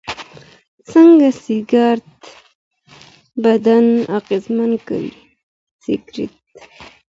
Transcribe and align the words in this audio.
څنګه 0.89 1.27
سګریټ 1.43 2.01
بدن 3.43 3.85
اغېزمن 4.17 4.71
کوي؟ 4.87 5.13